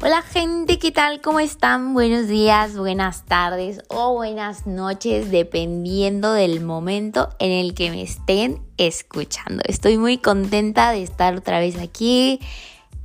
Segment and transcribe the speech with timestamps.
[0.00, 1.20] Hola gente, ¿qué tal?
[1.20, 1.92] ¿Cómo están?
[1.92, 8.62] Buenos días, buenas tardes o buenas noches, dependiendo del momento en el que me estén
[8.76, 9.60] escuchando.
[9.66, 12.38] Estoy muy contenta de estar otra vez aquí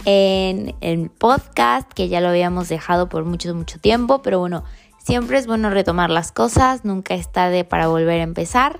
[0.05, 4.63] en el podcast, que ya lo habíamos dejado por mucho, mucho tiempo, pero bueno,
[4.99, 8.79] siempre es bueno retomar las cosas, nunca es tarde para volver a empezar.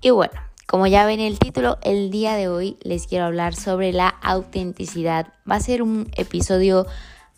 [0.00, 0.34] Y bueno,
[0.66, 5.28] como ya ven el título, el día de hoy les quiero hablar sobre la autenticidad.
[5.48, 6.86] Va a ser un episodio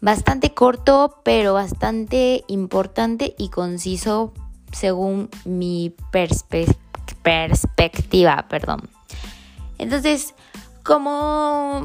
[0.01, 4.33] bastante corto, pero bastante importante y conciso
[4.73, 5.95] según mi
[7.23, 8.89] perspectiva, perdón.
[9.79, 10.34] Entonces,
[10.83, 11.83] como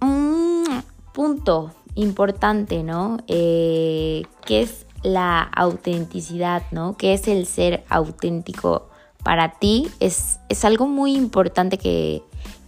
[0.00, 3.18] un punto importante, ¿no?
[3.28, 6.96] Eh, ¿Qué es la autenticidad, ¿no?
[6.96, 8.88] ¿Qué es el ser auténtico
[9.22, 9.88] para ti?
[10.00, 12.22] Es, es algo muy importante que,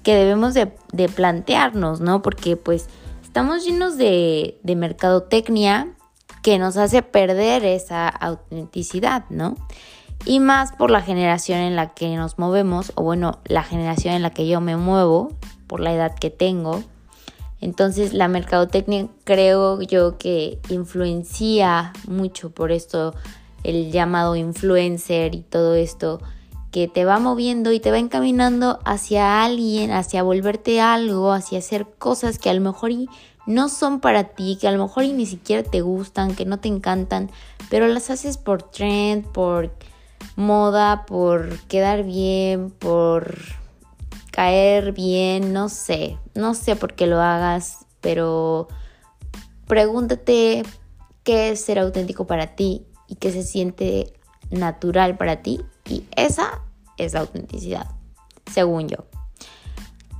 [0.04, 2.22] debemos de, de plantearnos, ¿no?
[2.22, 2.88] Porque pues
[3.36, 5.88] estamos llenos de, mercadotecnia
[6.42, 9.56] que nos hace perder esa autenticidad, ¿no?
[10.24, 14.22] Y más por la generación en la que nos movemos, o bueno, la generación en
[14.22, 15.32] la que yo me muevo,
[15.66, 16.82] por la edad que tengo.
[17.60, 23.14] Entonces la mercadotecnia creo yo que influencia mucho por esto,
[23.64, 26.22] el llamado influencer y todo esto,
[26.70, 31.86] que te va moviendo y te va encaminando hacia alguien, hacia volverte algo, hacia hacer
[31.98, 32.90] cosas que a lo mejor
[33.46, 36.68] no son para ti, que a lo mejor ni siquiera te gustan, que no te
[36.68, 37.30] encantan,
[37.70, 39.72] pero las haces por trend, por
[40.34, 43.38] moda, por quedar bien, por
[44.32, 48.68] caer bien, no sé, no sé por qué lo hagas, pero
[49.66, 50.62] pregúntate
[51.22, 54.12] qué es ser auténtico para ti y qué se siente
[54.50, 56.60] natural para ti y esa
[56.96, 57.86] es la autenticidad,
[58.52, 58.98] según yo.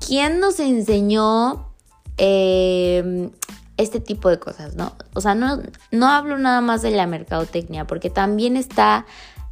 [0.06, 1.72] ¿Quién nos enseñó
[2.17, 3.31] em,
[3.77, 4.93] este tipo de cosas, no?
[5.15, 5.60] O sea, no,
[5.91, 9.06] no hablo nada más de la mercadotecnia, porque también está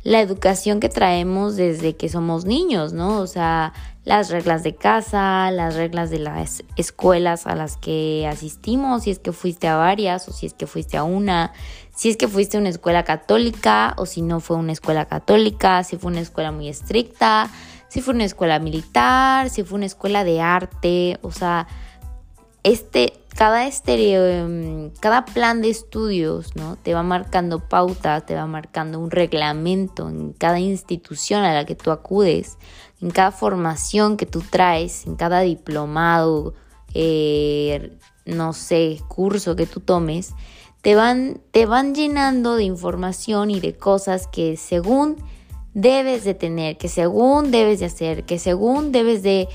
[0.05, 3.19] la educación que traemos desde que somos niños, ¿no?
[3.21, 3.73] O sea,
[4.05, 9.19] las reglas de casa, las reglas de las escuelas a las que asistimos, si es
[9.19, 11.53] que fuiste a varias o si es que fuiste a una,
[11.95, 15.83] si es que fuiste a una escuela católica o si no fue una escuela católica,
[15.85, 17.51] si fue una escuela muy estricta,
[17.89, 21.67] si fue una escuela militar, si fue una escuela de arte, o sea,
[22.65, 26.77] este cada em, cada plan de estudios, ¿no?
[26.77, 31.75] Te va marcando pautas, te va marcando un reglamento en cada institución a la que
[31.75, 32.59] tú acudes,
[33.01, 36.55] en cada formación que tú traes, en cada diplomado,
[36.95, 40.33] eh, no sé, curso que tú tomes,
[40.81, 45.17] te van, te van llenando de información y de cosas que según
[45.73, 49.49] debes de tener, que según debes de hacer, que según debes de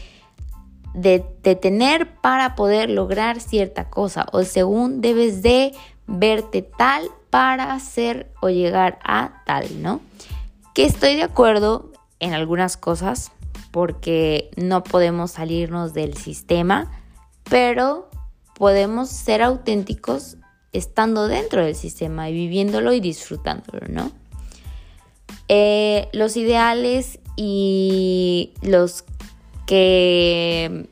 [0.94, 1.20] de,
[1.56, 5.74] tener para poder lograr cierta cosa o según debes de
[6.08, 10.02] verte tal para hacer o llegar a tal, ¿no?
[10.74, 13.32] Que estoy de acuerdo en algunas cosas
[13.72, 16.92] porque no podemos salirnos del sistema,
[17.44, 18.10] pero
[18.56, 20.38] podemos ser auténticos
[20.74, 24.12] estando dentro del sistema y viviéndolo y disfrutándolo, ¿no?
[25.48, 29.04] Eh, los ideales y los
[29.70, 30.90] que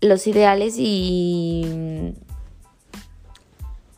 [0.00, 2.14] los ideales y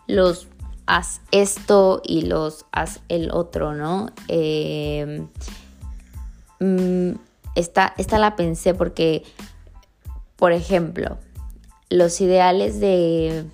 [0.07, 0.47] los
[0.85, 4.11] haz esto y los haz el otro, ¿no?
[4.29, 5.29] Em,
[6.61, 7.17] mm,
[7.55, 9.23] esta, esta la pensé porque,
[10.37, 11.17] por ejemplo,
[11.89, 13.47] los ideales de,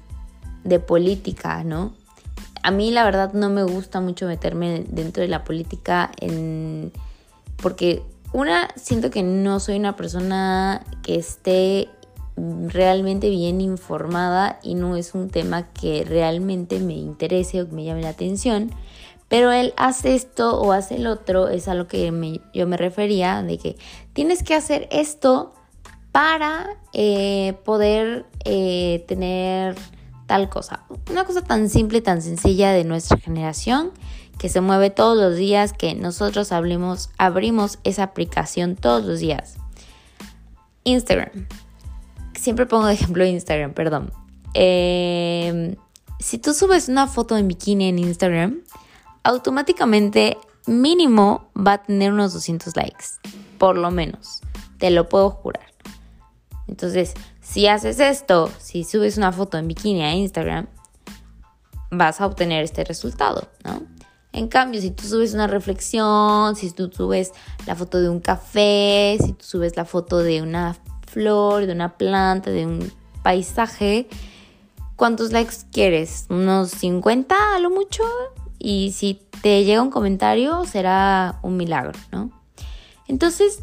[0.64, 1.94] de política, ¿no?
[2.64, 6.90] A mí la verdad no me gusta mucho meterme dentro de la política en,
[7.62, 8.02] porque
[8.32, 11.88] una, siento que no soy una persona que esté
[12.68, 17.84] realmente bien informada y no es un tema que realmente me interese o que me
[17.84, 18.70] llame la atención.
[19.28, 23.42] Pero él hace esto o hace el otro, es a lo que yo me refería,
[23.42, 23.76] de que
[24.14, 25.52] tienes que hacer esto
[26.12, 29.76] para eh, poder eh, tener
[30.26, 30.84] tal cosa.
[31.10, 33.92] Una cosa tan simple, tan sencilla de nuestra generación
[34.38, 39.56] que se mueve todos los días, que nosotros abrimos, abrimos esa aplicación todos los días.
[40.84, 41.46] Instagram.
[42.34, 44.12] Siempre pongo de ejemplo Instagram, perdón.
[44.54, 45.74] Em,
[46.20, 48.62] si tú subes una foto en bikini en Instagram,
[49.24, 53.06] automáticamente mínimo va a tener unos 200 likes.
[53.58, 54.40] Por lo menos.
[54.78, 55.66] Te lo puedo jurar.
[56.68, 60.68] Entonces, si haces esto, si subes una foto en bikini a Instagram,
[61.90, 63.97] vas a obtener este resultado, ¿no?
[64.32, 67.32] En cambio, si tú subes una reflexión, si tú subes
[67.66, 70.76] la foto de un café, si tú subes la foto de una
[71.06, 72.92] flor, de una planta, de un
[73.22, 74.08] paisaje,
[74.96, 76.26] ¿cuántos likes quieres?
[76.28, 78.02] ¿Unos 50 a lo mucho?
[78.58, 82.30] Y si te llega un comentario, será un milagro, ¿no?
[83.06, 83.60] Entonces,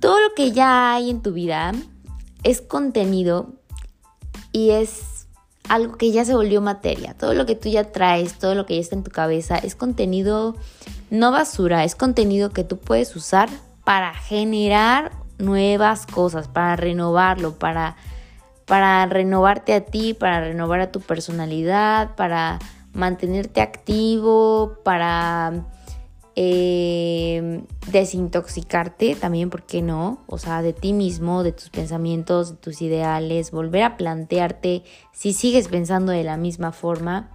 [0.00, 1.72] todo lo que ya hay en tu vida
[2.42, 3.52] es contenido
[4.52, 5.15] y es
[5.68, 7.14] algo que ya se volvió materia.
[7.14, 9.74] Todo lo que tú ya traes, todo lo que ya está en tu cabeza, es
[9.74, 10.56] contenido
[11.10, 13.48] no basura, es contenido que tú puedes usar
[13.84, 17.96] para generar nuevas cosas, para renovarlo, para,
[18.64, 22.58] para renovarte a ti, para renovar a tu personalidad, para
[22.92, 25.52] mantenerte activo, para
[26.38, 30.18] eh, desintoxicarte también, ¿por qué no?
[30.26, 35.32] O sea, de ti mismo, de tus pensamientos, de tus ideales, volver a plantearte si
[35.32, 37.30] sigues pensando de la misma forma.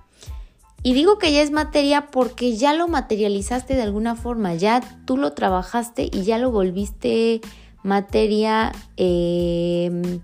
[0.83, 5.18] Y digo que ya es materia porque ya lo materializaste de alguna forma, ya tú
[5.18, 7.42] lo trabajaste y ya lo volviste
[7.81, 10.21] materia em,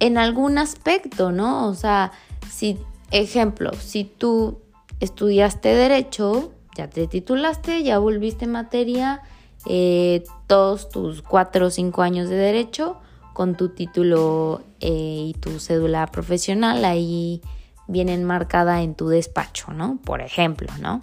[0.00, 1.66] en algún aspecto, ¿no?
[1.68, 2.12] O sea,
[2.50, 2.78] si,
[3.10, 4.58] ejemplo, si tú
[5.00, 9.20] estudiaste derecho, ya te titulaste, ya volviste materia
[9.66, 12.96] eh, todos tus cuatro o cinco años de derecho
[13.34, 17.42] con tu título eh, y tu cédula profesional ahí
[17.88, 19.98] vienen marcada en tu despacho, ¿no?
[20.04, 21.00] Por ejemplo, ¿no?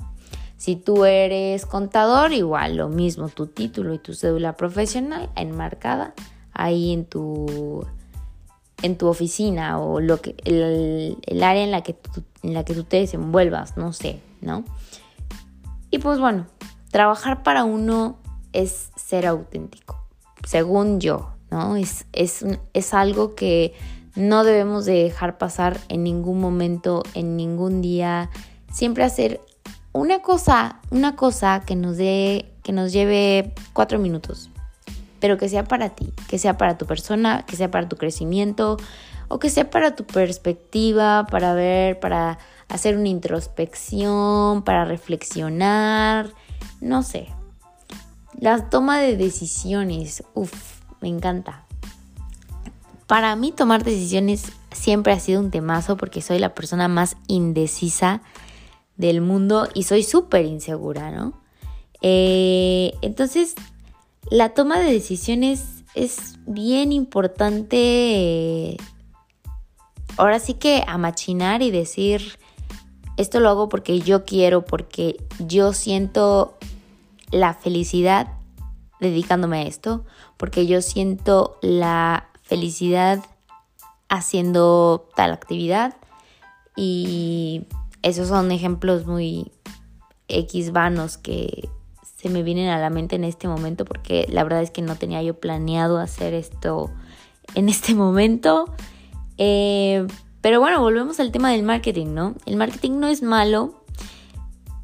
[0.56, 6.14] Si tú eres contador, igual lo mismo, tu título y tu cédula profesional enmarcada
[6.54, 7.86] ahí en tu
[8.82, 11.98] en tu oficina o lo que el área en la que
[12.44, 14.64] en la que tú te desenvuelvas, no sé, ¿no?
[15.92, 16.48] Y pues bueno,
[16.92, 18.18] trabajar para uno
[18.54, 20.06] es ser auténtico,
[20.44, 21.76] según yo, ¿no?
[21.76, 23.74] Es, es, es algo que
[24.16, 28.30] no debemos de dejar pasar en ningún momento, en ningún día.
[28.72, 29.42] Siempre hacer
[29.92, 34.50] una cosa, una cosa que nos dé, que nos lleve cuatro minutos,
[35.20, 38.78] pero que sea para ti, que sea para tu persona, que sea para tu crecimiento
[39.28, 42.38] o que sea para tu perspectiva, para ver, para
[42.70, 46.32] hacer una introspección, para reflexionar,
[46.82, 47.28] no sé.
[48.38, 51.66] La toma de decisiones, uff, me encanta.
[53.08, 58.22] Para mí tomar decisiones siempre ha sido un temazo porque soy la persona más indecisa
[58.98, 61.34] del mundo y soy súper insegura, ¿no?
[62.02, 63.56] Eh, entonces,
[64.30, 68.78] la toma de decisiones es bien importante.
[70.18, 72.38] ahora sí que a machinar y decir,
[73.18, 76.58] esto lo hago porque yo quiero, porque yo siento
[77.32, 78.28] la felicidad
[79.00, 80.06] dedicándome a esto,
[80.38, 83.24] porque yo siento la felicidad
[84.10, 85.96] haciendo tal actividad
[86.76, 87.64] y
[88.02, 89.52] esos son ejemplos muy
[90.28, 91.70] X vanos que
[92.18, 94.96] se me vienen a la mente en este momento porque la verdad es que no
[94.96, 96.92] tenía yo planeado hacer esto
[97.54, 98.66] en este momento.
[99.38, 100.08] Eh,
[100.46, 102.36] pero bueno, volvemos al tema del marketing, ¿no?
[102.46, 103.82] El marketing no es malo,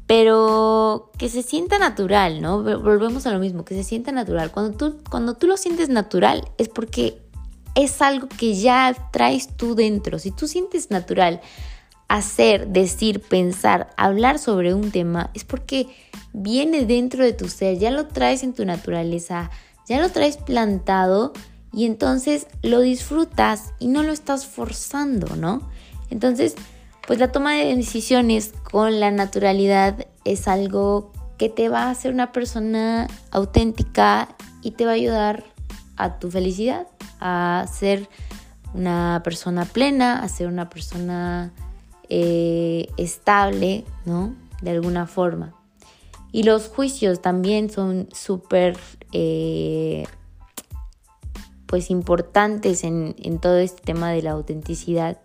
[0.08, 2.64] pero que se sienta natural, ¿no?
[2.64, 4.50] Volvemos a lo mismo, que se sienta natural.
[4.50, 7.22] Cuando tú, cuando tú lo sientes natural es porque
[7.76, 10.18] es algo que ya traes tú dentro.
[10.18, 11.40] Si tú sientes natural
[12.08, 15.86] hacer, decir, pensar, hablar sobre un tema, es porque
[16.32, 19.52] viene dentro de tu ser, ya lo traes en tu naturaleza,
[19.86, 21.32] ya lo traes plantado
[21.72, 25.62] y entonces lo disfrutas y no lo estás forzando, ¿no?
[26.10, 26.54] Entonces,
[27.06, 32.12] pues la toma de decisiones con la naturalidad es algo que te va a hacer
[32.12, 35.44] una persona auténtica y te va a ayudar
[35.96, 36.86] a tu felicidad,
[37.20, 38.08] a ser
[38.74, 41.52] una persona plena, a ser una persona
[42.08, 44.34] eh, estable, ¿no?
[44.60, 45.54] De alguna forma.
[46.30, 48.78] Y los juicios también son súper
[49.12, 50.04] eh,
[51.72, 55.16] pues importantes en, todo este tema de la autenticidad.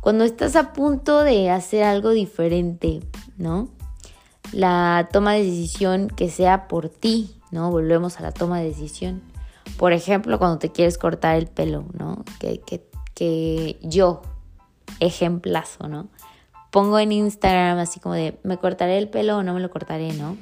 [0.00, 3.02] Cuando estás a punto de hacer algo diferente,
[3.36, 3.68] ¿no?
[4.50, 7.70] La toma de decisión que sea por ti, ¿no?
[7.70, 9.20] Volvemos a la toma de decisión.
[9.76, 12.24] Por ejemplo, cuando te quieres cortar el pelo, ¿no?
[12.40, 12.62] Que,
[13.14, 14.22] que yo,
[15.00, 16.08] ejemplazo, ¿no?
[16.70, 20.14] Pongo en Instagram así como de, ¿me cortaré el pelo o no me lo cortaré,
[20.14, 20.38] ¿no?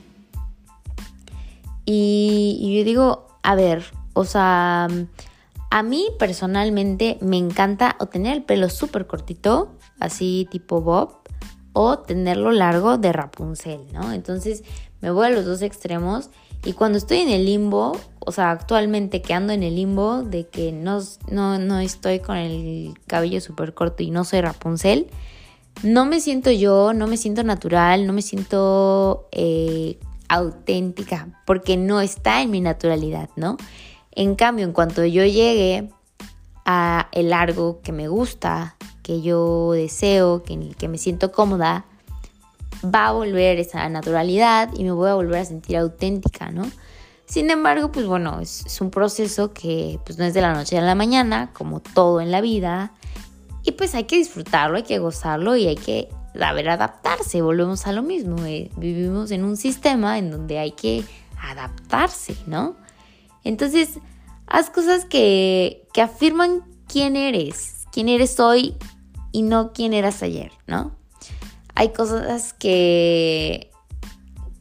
[1.85, 4.89] Y, y yo digo, a ver, o sea,
[5.71, 11.19] a mí personalmente me encanta o tener el pelo súper cortito, así tipo bob,
[11.75, 14.15] o tenerlo largo de Rapunzel, ¿no?
[14.15, 14.65] Entonces
[15.03, 16.31] me voy a los dos extremos
[16.65, 20.49] y cuando estoy en el limbo, o sea, actualmente que ando en el limbo de
[20.49, 25.09] que no, no, estoy con el cabello súper corto y no soy Rapunzel,
[25.83, 29.99] no me siento yo, no me siento natural, no me siento eh,
[30.31, 33.59] auténtica, porque no está en mi naturalidad, ¿no?
[34.17, 35.91] En cambio, en cuanto yo llegue
[36.65, 41.31] a el largo que me gusta, que yo deseo, que en el que me siento
[41.31, 41.85] cómoda,
[42.83, 46.67] va a volver esa naturalidad y me voy a volver a sentir auténtica, ¿no?
[47.27, 50.81] Sin embargo, pues bueno, es, un proceso que pues no es de la noche a
[50.81, 52.93] la mañana, como todo en la vida,
[53.65, 56.09] y pues hay que disfrutarlo, hay que gozarlo y hay que
[56.39, 61.05] saber adaptarse, volvemos a lo mismo, eh, vivimos en un sistema en donde hay que
[61.39, 62.77] adaptarse, ¿no?
[63.47, 64.01] Entonces,
[64.49, 68.75] haz cosas que, que afirman quién eres, quién eres hoy
[69.31, 70.97] y no quién eras ayer, ¿no?
[71.77, 73.71] Hay cosas que,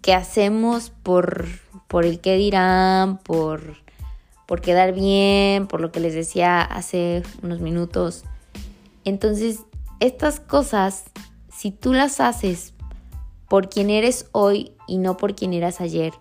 [0.04, 1.48] que hacemos por,
[1.88, 3.78] por el que dirán, por,
[4.46, 8.24] por quedar bien, por lo que les decía hace unos minutos.
[9.04, 9.62] Entonces,
[10.00, 11.06] estas cosas,
[11.52, 12.76] si tú las haces
[13.50, 16.14] por quien eres hoy y no por quien eras ayer,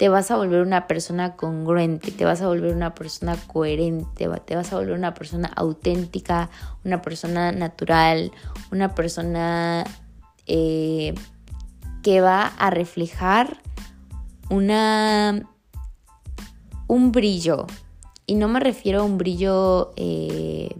[0.00, 4.56] te vas a volver una persona congruente, te vas a volver una persona coherente, te
[4.56, 6.48] vas a volver una persona auténtica,
[6.86, 8.32] una persona natural,
[8.72, 9.84] una persona
[10.46, 11.12] eh,
[12.02, 13.58] que va a reflejar
[14.48, 15.46] una,
[16.86, 17.66] un brillo.
[18.24, 20.74] Y no me refiero a un brillo, eh,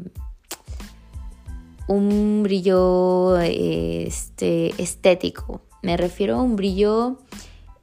[1.89, 5.61] un brillo este, estético.
[5.83, 7.19] Me refiero a un brillo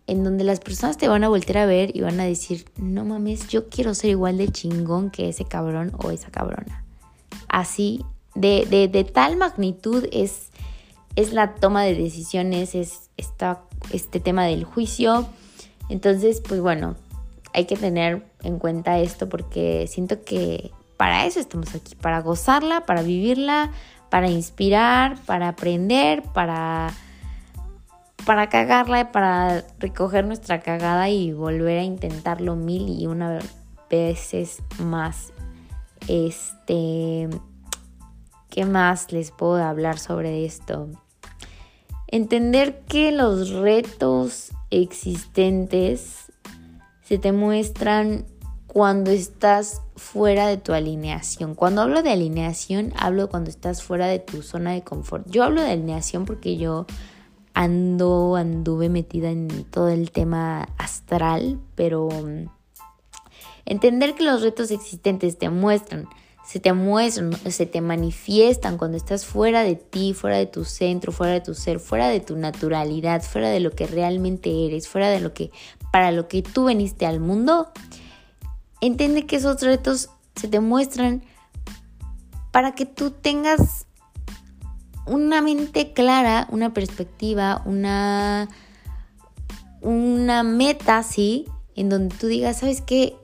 [0.08, 3.04] en donde las personas te van a voltear a ver y van a decir, no
[3.04, 6.86] mames, yo quiero ser igual de chingón que ese cabrón o esa cabrona.
[7.50, 10.50] Así, de, de, tal magnitud es,
[11.16, 15.28] es, la toma de decisiones, es este tema del juicio.
[15.90, 16.96] Entonces, pues bueno,
[17.54, 22.86] hay que tener en cuenta esto porque siento que para eso estamos aquí, para gozarla,
[22.86, 23.72] para vivirla,
[24.10, 26.94] para inspirar, para aprender, para
[28.25, 33.39] para cagarla, para recoger nuestra cagada y volver a intentarlo mil y una
[33.89, 35.33] veces más.
[36.07, 37.29] Este,
[38.50, 40.89] ¿qué más les puedo hablar sobre esto?
[42.07, 46.31] Entender que los retos existentes
[47.01, 48.25] se te muestran
[48.67, 51.55] cuando estás fuera de tu alineación.
[51.55, 55.29] Cuando hablo de alineación, hablo cuando estás fuera de tu zona de confort.
[55.29, 56.86] Yo hablo de alineación porque yo
[57.58, 62.50] ando, anduve metida en todo el tema astral, pero mm,
[63.66, 66.08] entender que los retos existentes te muestran,
[66.46, 71.12] se te muestran, se te manifiestan cuando estás fuera de ti, fuera de tu centro,
[71.12, 75.10] fuera de tu ser, fuera de tu naturalidad, fuera de lo que realmente eres, fuera
[75.10, 75.50] de lo que
[75.92, 77.72] para lo que tú veniste al mundo.
[78.82, 81.24] Entiende que esos retos se te muestran
[82.52, 83.87] para que tú tengas
[85.08, 88.48] una mente clara, una perspectiva, una,
[89.82, 91.46] una meta, ¿sí?
[91.76, 93.16] En donde tú digas, ¿sabes qué?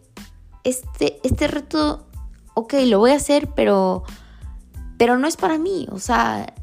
[0.64, 2.06] Este, este reto,
[2.54, 4.04] ok, lo voy a hacer, pero,
[4.98, 5.88] pero no es para mí.
[5.92, 6.54] O sea,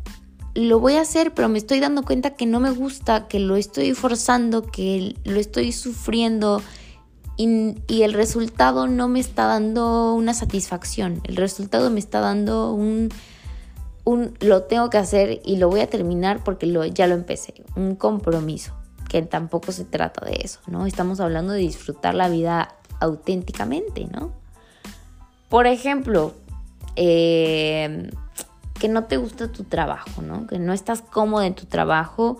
[0.54, 3.56] lo voy a hacer, pero me estoy dando cuenta que no me gusta, que lo
[3.56, 6.62] estoy forzando, que lo estoy sufriendo
[7.36, 11.22] y, y, el resultado no me está dando una satisfacción.
[11.24, 13.08] El resultado me está dando un
[14.40, 18.72] lo tengo que hacer y lo voy a terminar porque ya lo empecé, un compromiso,
[19.08, 20.86] que tampoco se trata de eso, ¿no?
[20.86, 24.32] Estamos hablando de disfrutar la vida auténticamente, ¿no?
[25.48, 26.34] Por ejemplo,
[26.96, 28.10] eh,
[28.78, 30.46] que no te gusta tu trabajo, ¿no?
[30.46, 32.38] Que no estás cómodo en tu trabajo,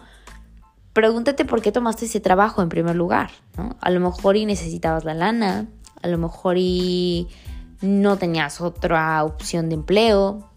[0.93, 3.77] pregúntate por qué tomaste ese trabajo en primer lugar, ¿no?
[3.81, 5.67] A lo mejor y necesitabas la lana,
[6.03, 7.29] a lo mejor y
[7.81, 10.50] no tenías otra opción de empleo,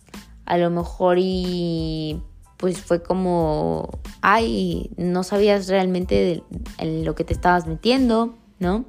[0.45, 2.21] a lo mejor y
[2.57, 3.89] pues fue como,
[4.21, 6.43] ay, no sabías realmente
[6.77, 8.85] en lo que te estabas metiendo, ¿no?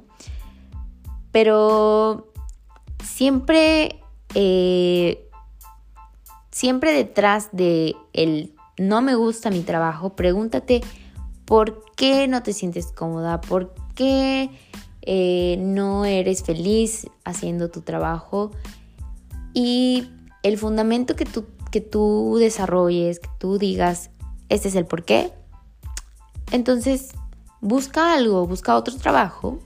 [1.31, 2.31] Pero
[3.03, 3.99] siempre,
[4.33, 5.29] eh,
[6.51, 10.81] siempre detrás de el no me gusta mi trabajo, pregúntate
[11.45, 14.49] por qué no te sientes cómoda, por qué
[15.01, 18.51] eh, no eres feliz haciendo tu trabajo
[19.53, 20.09] y
[20.45, 24.11] el fundamento que tú, que tú desarrolles, que tú digas,
[24.47, 25.33] este es el por qué,
[26.51, 27.15] entonces
[27.61, 29.57] busca algo, busca otro trabajo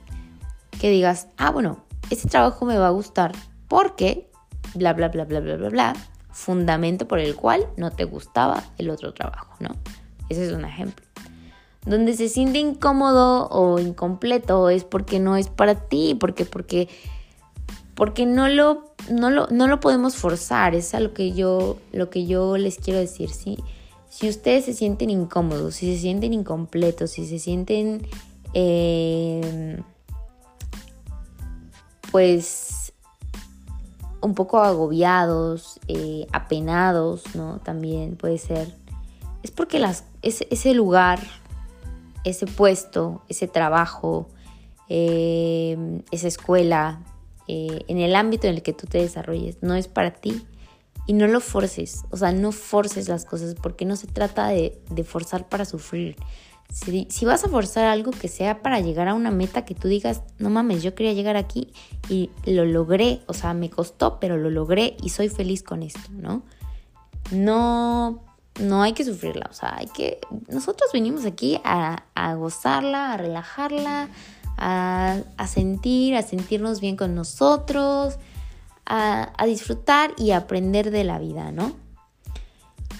[0.79, 3.33] que digas, ah, bueno, este trabajo me va a gustar
[3.67, 4.31] porque,
[4.73, 5.95] bla, bla, bla, bla, bla, bla, bla,
[6.31, 9.75] fundamento por el cual no te gustaba el otro trabajo, ¿no?
[10.29, 11.05] Ese es un ejemplo.
[11.85, 16.87] Donde se siente incómodo o incompleto es porque no es para ti, porque, porque
[17.99, 22.09] porque no lo, no lo, no lo podemos forzar, es a lo que yo, lo
[22.09, 23.57] que yo les quiero decir, ¿sí?
[24.07, 28.07] Si ustedes se sienten incómodos, si se sienten incompletos, si se sienten,
[28.53, 29.81] eh,
[32.09, 32.93] pues,
[34.21, 37.59] un poco agobiados, eh, apenados, ¿no?
[37.59, 38.73] También puede ser.
[39.43, 41.19] Es porque las, ese, lugar,
[42.23, 44.29] ese puesto, ese trabajo,
[44.87, 47.01] eh, esa escuela,
[47.51, 50.45] eh, en el ámbito en el que tú te desarrolles, no es para ti.
[51.07, 54.79] Y no lo forces, o sea, no forces las cosas porque no se trata de,
[54.91, 56.15] de forzar para sufrir.
[56.71, 59.87] Si, si, vas a forzar algo que sea para llegar a una meta que tú
[59.87, 61.73] digas, no mames, yo quería llegar aquí
[62.07, 66.11] y lo logré, o sea, me costó, pero lo logré y soy feliz con esto,
[66.11, 66.43] ¿no?
[67.31, 68.23] No,
[68.59, 73.17] no hay que sufrirla, o sea, hay que, nosotros venimos aquí a, a gozarla, a
[73.17, 74.09] relajarla,
[74.59, 78.17] a, sentir, a sentirnos bien con nosotros,
[78.85, 81.73] a, disfrutar y aprender de la vida, ¿no?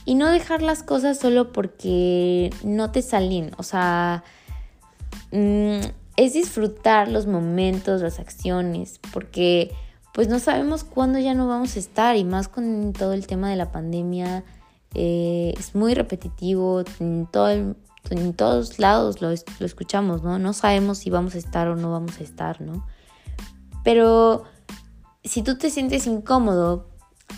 [0.06, 4.24] Y no dejar las cosas solo porque no te salen, o sea,
[5.32, 5.80] mm,
[6.16, 9.72] es disfrutar los momentos, las acciones, porque
[10.14, 13.50] pues no sabemos cuándo ya no vamos a estar y más con todo el tema
[13.50, 14.44] de la pandemia.
[14.96, 16.84] Eh, es muy repetitivo,
[17.32, 17.76] todo el,
[18.10, 20.40] en todos lados lo, escuchamos, ¿no?
[20.40, 22.86] No sabemos si vamos a estar o no vamos a estar, ¿no?
[23.84, 24.44] Pero
[25.24, 26.88] si tú te sientes incómodo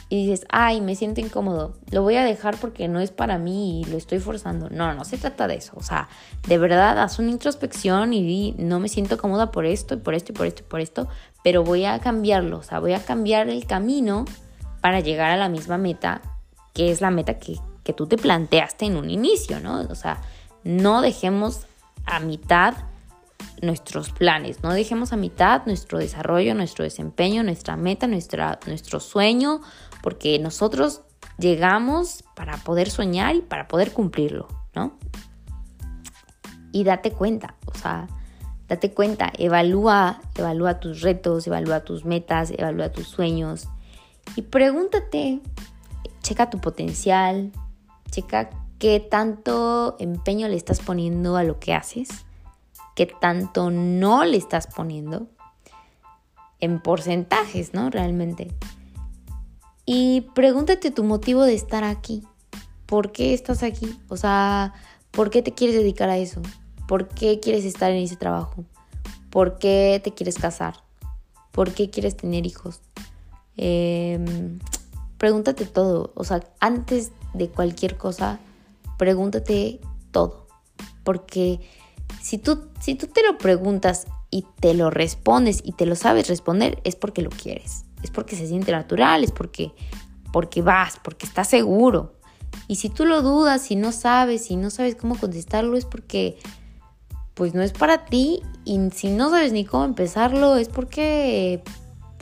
[0.10, 3.82] y dices, ay, me siento incómodo, lo voy a dejar porque no es para mí
[3.82, 4.70] y lo estoy forzando.
[4.70, 5.74] No, no se trata de eso.
[5.76, 6.08] O sea,
[6.48, 10.32] de verdad, haz una introspección y no me siento cómoda por esto y por esto
[10.32, 11.08] y por esto y por esto,
[11.44, 12.60] pero voy a cambiarlo.
[12.60, 14.26] O sea, voy a cambiar el camino
[14.82, 16.22] para llegar a la misma meta,
[16.74, 19.82] que es la meta que, que tú te planteaste en un inicio, ¿no?
[19.82, 20.22] O sea,
[20.64, 21.68] no dejemos
[22.06, 22.76] a mitad
[23.62, 29.62] nuestros planes, no dejemos a mitad nuestro desarrollo, nuestro desempeño, nuestra meta, nuestra, nuestro sueño,
[30.02, 31.02] porque nosotros
[31.38, 34.98] llegamos para poder soñar y para poder cumplirlo, ¿no?
[36.72, 38.08] Y date cuenta, o sea,
[38.68, 43.68] date cuenta, evalúa, evalúa tus retos, evalúa tus metas, evalúa tus sueños
[44.36, 45.42] y pregúntate,
[46.22, 47.52] checa tu potencial,
[48.10, 48.50] checa
[48.82, 52.10] qué tanto empeño le estás poniendo a lo que haces,
[52.96, 55.28] qué tanto no le estás poniendo
[56.60, 57.92] en porcentajes, ¿no?
[57.92, 58.48] Realmente.
[59.86, 62.24] Y pregúntate tu motivo de estar aquí.
[62.88, 64.00] ¿Por qué estás aquí?
[64.10, 64.74] O sea,
[65.12, 66.42] ¿por qué te quieres dedicar a eso?
[66.88, 68.66] ¿Por qué quieres estar en ese trabajo?
[69.30, 70.74] ¿Por qué te quieres casar?
[71.52, 72.82] ¿Por qué quieres tener hijos?
[73.58, 74.58] Em,
[75.20, 76.14] pregúntate todo.
[76.16, 78.40] O sea, antes de cualquier cosa,
[79.02, 79.80] pregúntate
[80.12, 80.46] todo.
[81.04, 81.60] Porque
[82.22, 86.28] si tú, si tú te lo preguntas y te lo respondes y te lo sabes
[86.28, 87.84] responder, es porque lo quieres.
[88.04, 89.72] Es porque se siente natural, es porque,
[90.32, 92.14] porque vas, porque estás seguro.
[92.68, 96.38] Y si tú lo dudas y no sabes y no sabes cómo contestarlo, es porque
[97.34, 98.44] pues no es para ti.
[98.66, 101.64] Y si no sabes ni cómo empezarlo, es porque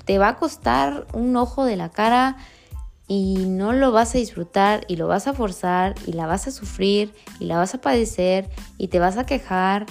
[0.06, 2.38] te va a costar un ojo de la cara
[3.10, 6.52] y no lo vas a disfrutar y lo vas a forzar y la vas a
[6.52, 9.88] sufrir y la vas a padecer y te vas a quejar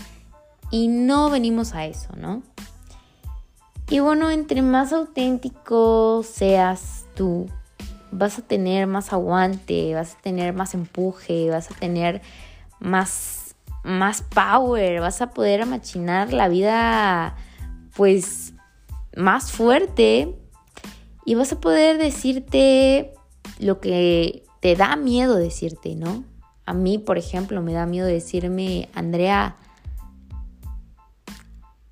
[0.70, 2.44] y no venimos a eso, ¿no?
[3.90, 7.50] Y bueno, entre más auténtico seas tú,
[8.12, 12.22] vas a tener más aguante, vas a tener más empuje, vas a tener
[12.78, 17.34] más, más power, vas a poder machinar la vida
[17.96, 18.54] pues
[19.16, 20.38] más fuerte
[21.28, 23.12] y vas a poder decirte
[23.58, 26.24] lo que te da miedo decirte, ¿no?
[26.64, 29.56] A mí, por ejemplo, me da miedo decirme, Andrea,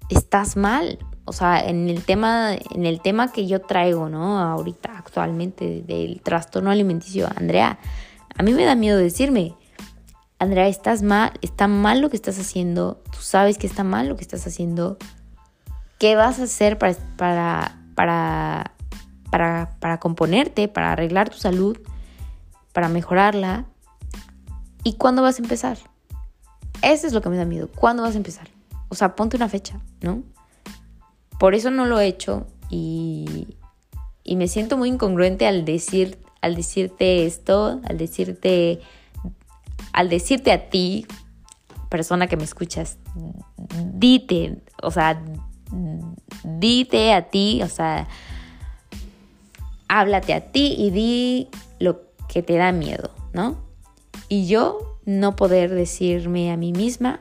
[0.09, 0.99] estás mal.
[1.27, 4.38] O sea, en el tema, en el tema que yo traigo, ¿no?
[4.38, 7.79] Ahorita, actualmente, del trastorno alimenticio, Andrea,
[8.38, 9.55] a mí me da miedo decirme,
[10.38, 14.16] Andrea, estás mal, está mal lo que estás haciendo, tú sabes que está mal lo
[14.16, 14.96] que estás haciendo.
[15.99, 18.76] ¿Qué vas a hacer para, para, para
[19.31, 21.79] para, componerte, para arreglar tu salud,
[22.73, 23.67] para mejorarla.
[24.85, 25.79] ¿Y cuándo vas a empezar?
[26.83, 27.69] Eso es lo que me da miedo.
[27.75, 28.49] ¿Cuándo vas a empezar?
[28.89, 30.23] O sea, ponte una fecha, ¿no?
[31.39, 33.57] Por eso no lo he hecho y,
[34.23, 38.81] y me siento muy incongruente al decir, al decirte esto, al decirte,
[39.93, 41.07] al decirte a ti,
[41.89, 42.99] persona que me escuchas,
[43.95, 45.23] dite, o sea,
[46.45, 48.09] dite a ti, o sea,
[49.88, 53.57] háblate a ti y di lo que te da miedo, ¿no?
[54.29, 57.20] Y yo no poder decirme a mí misma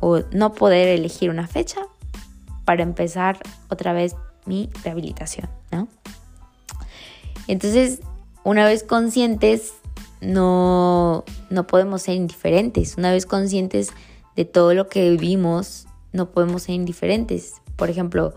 [0.00, 1.80] o no poder elegir una fecha
[2.64, 4.14] para empezar otra vez
[4.46, 5.88] mi rehabilitación, ¿no?
[7.48, 8.00] Entonces,
[8.42, 9.74] una vez conscientes,
[10.20, 12.96] no, no podemos ser indiferentes.
[12.96, 13.90] Una vez conscientes
[14.36, 17.54] de todo lo que vivimos, no podemos ser indiferentes.
[17.76, 18.34] Por ejemplo,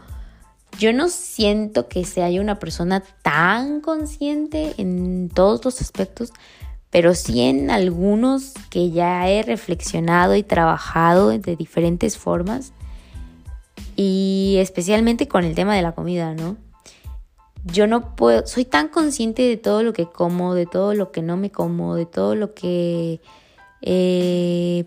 [0.80, 6.32] Yo no siento que sea una persona tan consciente en todos los aspectos,
[6.92, 12.74] pero sí en algunos que ya he reflexionado y trabajado de diferentes formas
[13.96, 16.56] y especialmente con el tema de la comida, ¿no?
[17.66, 21.22] Yo no puedo, soy tan consciente de todo lo que como, de todo lo que
[21.22, 23.20] no me como, de todo lo que
[23.82, 24.86] eh,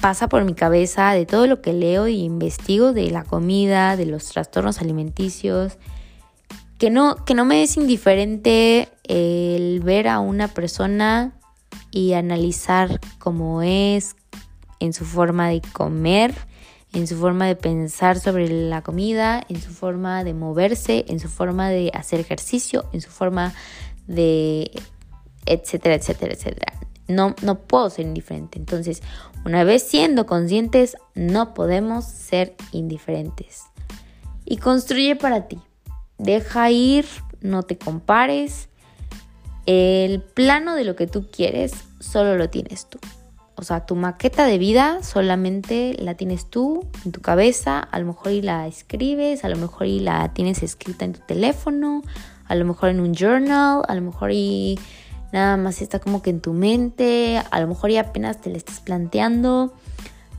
[0.00, 4.06] pasa por mi cabeza, de todo lo que leo y investigo de la comida, de
[4.06, 5.78] los trastornos alimenticios,
[6.78, 11.32] que no, que no me es indiferente el ver a una persona
[11.90, 14.16] y analizar cómo es
[14.80, 16.34] en su forma de comer,
[16.92, 21.28] en su forma de pensar sobre la comida, en su forma de moverse, en su
[21.28, 23.54] forma de hacer ejercicio, en su forma
[24.06, 24.70] de
[25.46, 26.72] etcétera, etcétera, etcétera.
[27.08, 28.58] No, no puedo ser indiferente.
[28.58, 29.02] Entonces,
[29.44, 33.64] una vez siendo conscientes, no podemos ser indiferentes.
[34.44, 35.58] Y construye para ti.
[36.18, 37.06] Deja ir,
[37.40, 38.68] no te compares.
[39.66, 42.98] El plano de lo que tú quieres solo lo tienes tú.
[43.56, 48.06] O sea, tu maqueta de vida solamente la tienes tú en tu cabeza, a lo
[48.06, 52.02] mejor y la escribes, a lo mejor y la tienes escrita en tu teléfono,
[52.46, 54.78] a lo mejor en un journal, a lo mejor y
[55.34, 58.56] nada más está como que en tu mente, a lo mejor y apenas te la
[58.56, 59.74] estás planteando,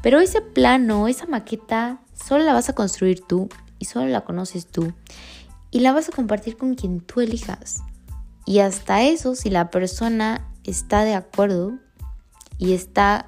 [0.02, 4.68] pero ese plano, esa maqueta, solo la vas a construir tú y solo la conoces
[4.68, 4.94] tú
[5.70, 7.84] y la vas a compartir con quien tú elijas.
[8.46, 11.74] Y hasta eso, si la persona está de acuerdo
[12.58, 13.28] y está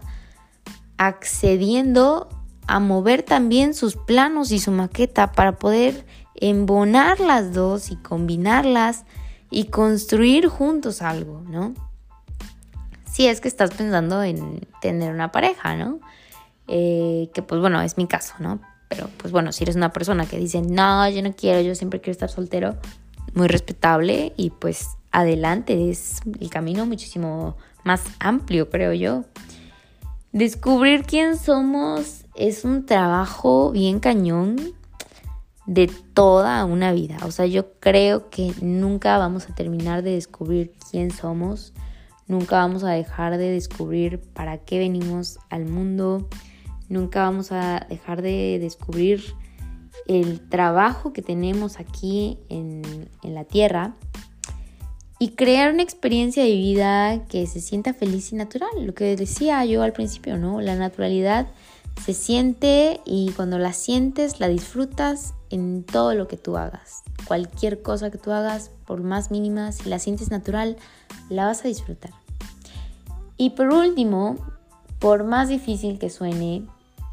[0.97, 2.30] accediendo
[2.65, 9.03] a mover también sus planos y su maqueta para poder embonar las dos y combinarlas
[9.49, 11.73] y construir juntos algo, ¿no?
[13.12, 15.99] Si es que estás pensando en tener una pareja, ¿no?
[16.67, 18.60] Eh, que pues bueno, es mi caso, ¿no?
[18.89, 21.99] Pero pues bueno, si eres una persona que dice, no, yo no quiero, yo siempre
[21.99, 22.77] quiero estar soltero,
[23.33, 29.23] muy respetable y pues adelante, es el camino muchísimo más amplio, creo yo.
[30.31, 34.57] Descubrir quién somos es un trabajo bien cañón
[35.67, 37.17] de toda una vida.
[37.23, 41.73] O sea, yo creo que nunca vamos a terminar de descubrir quién somos,
[42.25, 46.27] nunca vamos a dejar de descubrir para qué venimos al mundo,
[46.89, 49.21] nunca vamos a dejar de descubrir
[50.08, 53.95] el trabajo que tenemos aquí en, en la tierra
[55.19, 58.69] y crear una experiencia de vida que se sienta feliz y natural.
[58.80, 60.62] Lo que decía yo al principio, ¿no?
[60.62, 61.47] La naturalidad
[62.03, 67.03] se siente y cuando la sientes la disfrutas en todo lo que tú hagas.
[67.25, 70.77] Cualquier cosa que tú hagas, por más mínima, si la sientes natural,
[71.29, 72.12] la vas a disfrutar.
[73.38, 74.38] Y por último,
[74.99, 76.65] por más difícil que suene,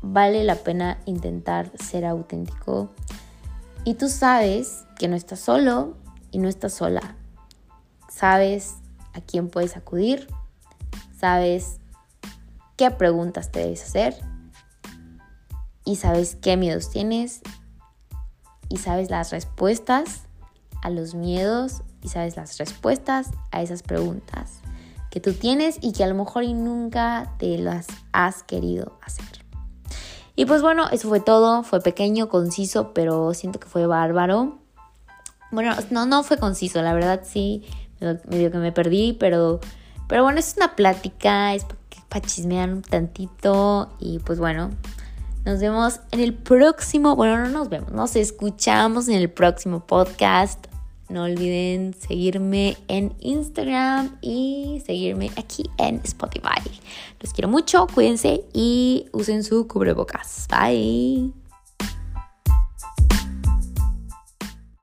[0.03, 2.91] vale la pena intentar ser auténtico.
[3.85, 5.97] Y tú sabes que no estás solo
[6.31, 7.17] y no estás sola.
[8.09, 8.77] Sabes
[9.13, 10.29] a quién puedes acudir.
[11.19, 11.79] Sabes
[12.77, 14.34] qué preguntas te debes hacer.
[15.85, 17.43] Y sabes qué miedos tienes
[18.69, 20.23] y sabes las respuestas
[20.83, 24.61] a los miedos y sabes las respuestas a esas preguntas
[25.11, 29.45] que tú tienes y que a lo mejor y nunca te las has querido hacer.
[30.35, 34.59] Y pues bueno, eso fue todo, fue pequeño, conciso, pero siento que fue bárbaro.
[35.53, 37.65] Bueno, no, no fue conciso, la verdad sí,
[38.29, 39.61] medio que me perdí, pero,
[40.09, 41.65] pero bueno, es una plática, es
[42.09, 44.71] para chismear un tantito y pues bueno,
[45.45, 50.67] nos vemos en el próximo, bueno, no nos vemos, nos escuchamos en el próximo podcast.
[51.11, 56.63] No olviden seguirme en Instagram y seguirme aquí en Spotify.
[57.21, 60.49] Los quiero mucho, cuídense y usen su cubrebocas.
[60.49, 61.44] Bye.